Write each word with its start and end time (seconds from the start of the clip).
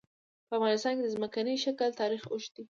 په 0.47 0.53
افغانستان 0.57 0.93
کې 0.95 1.03
د 1.03 1.09
ځمکنی 1.15 1.55
شکل 1.65 1.89
تاریخ 2.01 2.21
اوږد 2.27 2.51
دی. 2.55 2.59